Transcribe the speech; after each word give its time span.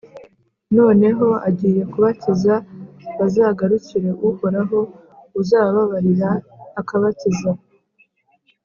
noneho 0.77 1.27
agiye 1.49 1.81
kubakiza: 1.91 2.53
bazagarukire 3.17 4.09
Uhoraho 4.29 4.79
uzabababarira, 5.39 6.29
akabakiza. 6.79 7.51